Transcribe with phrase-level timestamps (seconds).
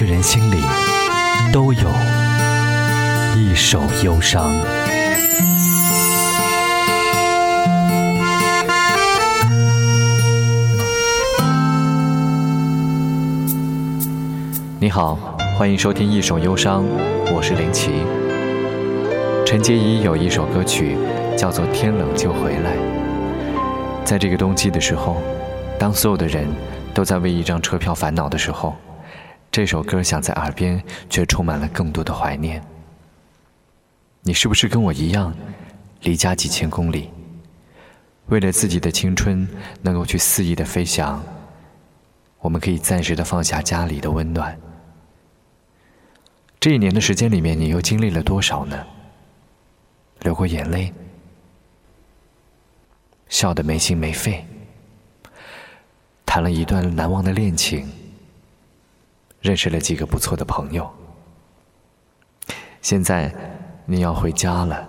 [0.00, 0.56] 个人心里
[1.52, 1.82] 都有
[3.36, 4.50] 一首忧伤。
[14.80, 15.18] 你好，
[15.58, 16.82] 欢迎收听《一首忧伤》，
[17.30, 17.90] 我是林奇。
[19.44, 20.96] 陈洁仪有一首歌曲
[21.36, 22.74] 叫做《天冷就回来》。
[24.06, 25.18] 在这个冬季的时候，
[25.78, 26.48] 当所有的人
[26.94, 28.74] 都在为一张车票烦恼的时候，
[29.52, 32.62] 这首歌响在耳边，却充满了更多的怀念。
[34.22, 35.34] 你是不是跟我一样，
[36.02, 37.10] 离家几千公里，
[38.26, 39.48] 为了自己的青春
[39.82, 41.20] 能够去肆意的飞翔，
[42.38, 44.56] 我们可以暂时的放下家里的温暖？
[46.60, 48.86] 这一年的时间里面，你又经历了多少呢？
[50.20, 50.92] 流过眼泪，
[53.28, 54.44] 笑得没心没肺，
[56.24, 57.90] 谈了一段难忘的恋情，
[59.40, 60.88] 认识了几个不错的朋友。
[62.82, 63.34] 现在
[63.84, 64.88] 你要回家了，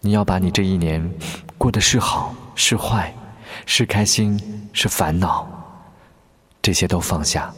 [0.00, 1.12] 你要把你这一年
[1.58, 3.12] 过得是好是坏，
[3.66, 5.46] 是开心是烦恼，
[6.62, 7.52] 这些都放下。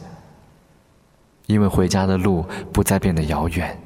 [1.45, 3.77] 因为回家的路不再变得遥远，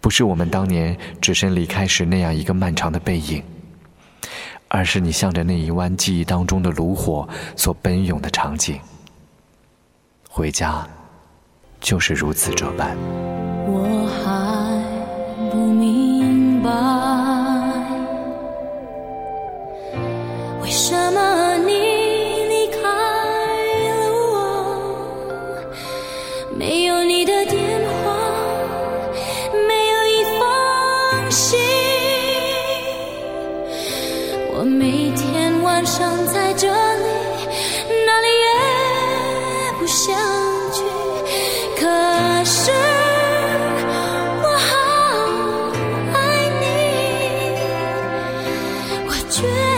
[0.00, 3.42] 不是我们当年只身离开时那样一个漫长的背影，
[4.68, 8.80] 而是你向着那一湾记忆当中的炉火所奔涌的场景。
[10.28, 10.86] 回家，
[11.80, 12.96] 就是如此这般。
[13.68, 14.30] 我还
[15.50, 16.70] 不明白，
[20.62, 21.72] 为什么你
[22.48, 22.78] 离开
[23.88, 23.94] 了
[24.32, 25.56] 我，
[26.56, 26.95] 没有
[49.42, 49.75] 我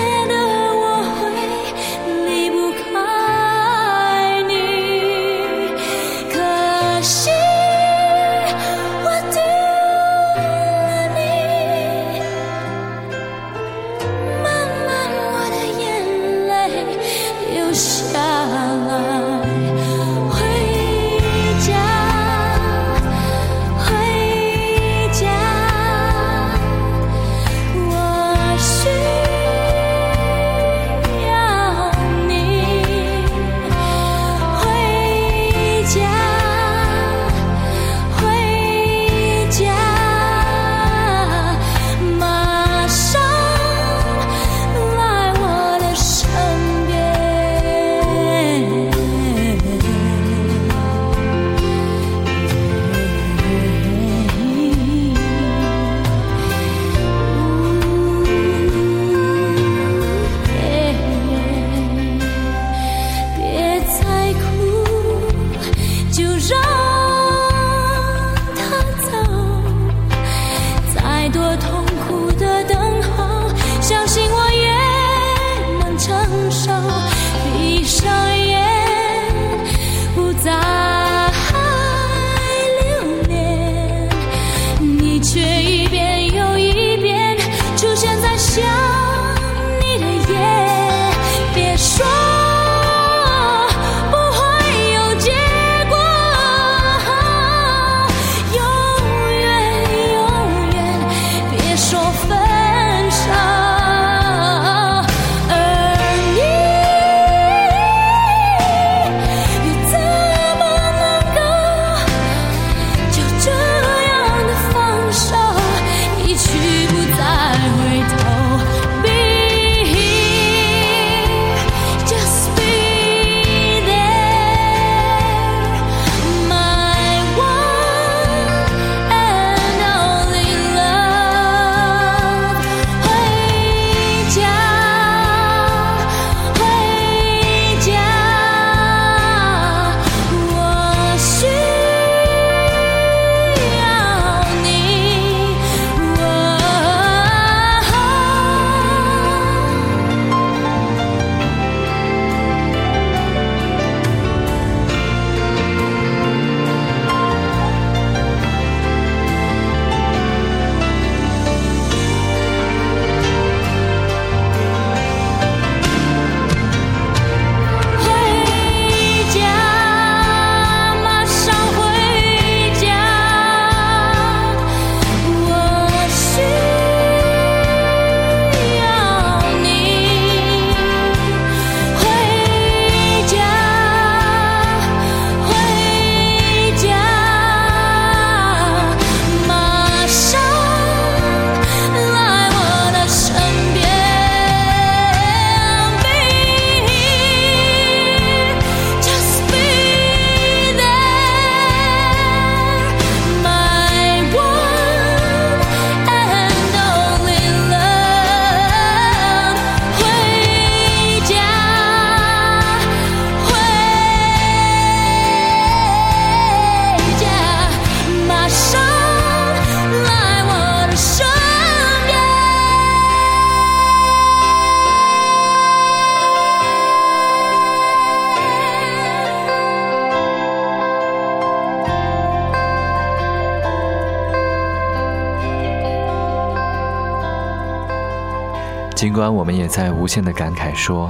[238.98, 241.08] 尽管我们也在无限的感慨说，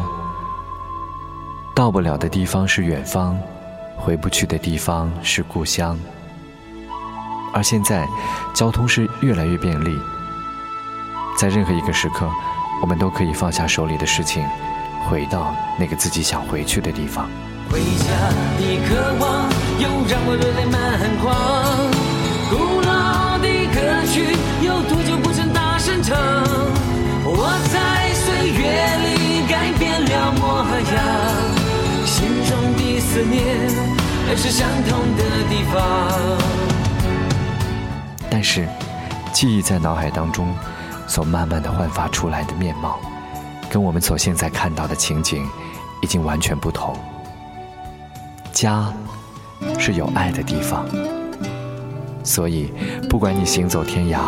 [1.75, 3.35] 到不了的地方是远方，
[3.97, 5.99] 回不去的地方是故乡。
[7.51, 8.07] 而现在，
[8.55, 9.99] 交通是越来越便利，
[11.39, 12.29] 在任何一个时刻，
[12.83, 14.45] 我们都可以放下手里的事情，
[15.09, 17.27] 回到那个自己想回去的地方。
[17.71, 18.13] 回家
[18.59, 19.49] 的渴望，
[19.81, 20.77] 又让我热泪满
[21.23, 21.35] 眶。
[22.51, 26.19] 古老的歌曲，有多久不曾大声唱？
[30.81, 33.69] 样，心中的思念
[34.27, 36.39] 还是相同的地方。
[38.31, 38.69] 但是，
[39.33, 40.55] 记忆在脑海当中
[41.07, 42.99] 所慢慢的焕发出来的面貌，
[43.71, 45.47] 跟我们所现在看到的情景
[46.03, 46.97] 已经完全不同。
[48.53, 48.93] 家
[49.79, 50.87] 是有爱的地方，
[52.25, 52.73] 所以
[53.09, 54.19] 不管你行走天涯，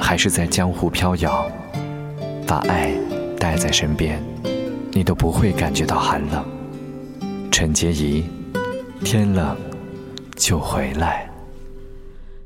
[0.00, 1.46] 还是在江湖飘摇，
[2.46, 2.90] 把爱
[3.38, 4.22] 带在身边，
[4.96, 6.44] 你都不会感觉到寒冷。
[7.50, 8.22] 陈洁仪，
[9.02, 9.56] 天冷
[10.36, 11.28] 就回来。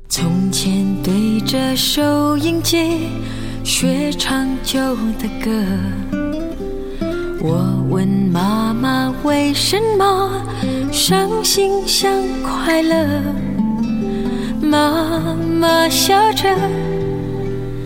[0.07, 3.09] 从前对着收音机
[3.63, 4.79] 学唱旧
[5.19, 5.51] 的歌。
[7.39, 10.43] 我问妈妈为什么
[10.91, 12.11] 伤心像
[12.41, 13.21] 快乐，
[14.59, 16.57] 妈妈笑着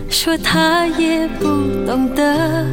[0.08, 1.44] 说她也不
[1.86, 2.66] 懂得。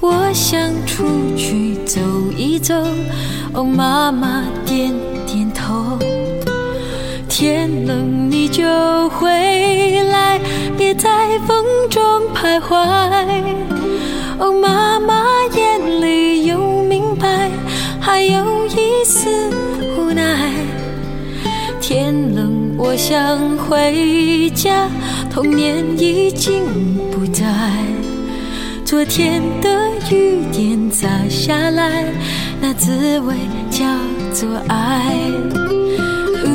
[0.00, 1.04] 我想出
[1.36, 2.00] 去走
[2.34, 2.74] 一走，
[3.52, 4.94] 哦，妈妈点
[5.26, 5.98] 点头。
[7.28, 8.64] 天冷你就
[9.10, 9.28] 回
[10.04, 10.40] 来，
[10.78, 12.02] 别在风中
[12.34, 12.74] 徘徊。
[14.38, 15.22] 哦，妈妈
[15.54, 17.50] 眼里有明白，
[18.00, 19.28] 还有一丝
[19.98, 20.50] 无奈。
[21.78, 24.88] 天冷，我想回家，
[25.30, 26.64] 童年已经
[27.10, 27.44] 不在。
[28.90, 29.70] 昨天的
[30.10, 32.12] 雨点洒下来，
[32.60, 33.36] 那滋味
[33.70, 33.86] 叫
[34.34, 35.14] 做爱。
[36.44, 36.48] 呜，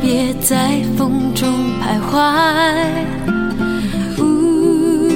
[0.00, 2.14] 别在风中徘徊。
[4.22, 5.08] 呜，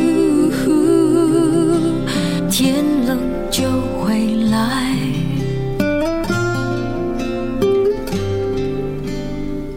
[2.50, 3.20] 天冷
[3.52, 3.62] 就
[4.02, 4.96] 回来。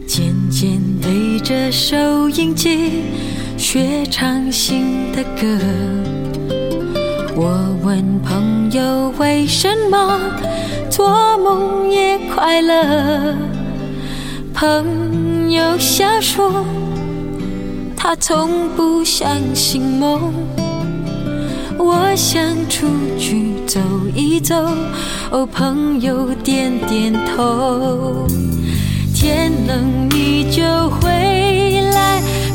[0.08, 3.04] 渐渐对着收音机。
[3.62, 5.48] 学唱新的歌，
[7.36, 10.20] 我问朋友为什么
[10.90, 13.36] 做梦也快乐，
[14.52, 16.66] 朋友笑说
[17.96, 20.34] 他从不相信梦。
[21.78, 22.88] 我想出
[23.20, 23.80] 去走
[24.16, 24.56] 一走，
[25.30, 28.26] 哦，朋友点点头。
[29.14, 31.12] 天冷你就回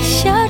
[0.00, 0.47] 那滋